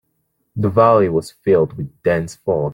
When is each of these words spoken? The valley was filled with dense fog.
The 0.55 0.69
valley 0.71 1.09
was 1.09 1.29
filled 1.29 1.77
with 1.77 2.01
dense 2.01 2.33
fog. 2.33 2.69